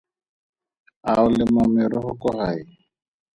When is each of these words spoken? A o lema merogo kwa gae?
A 1.11 1.13
o 1.25 1.27
lema 1.35 1.63
merogo 1.75 2.11
kwa 2.21 2.31
gae? 2.39 2.61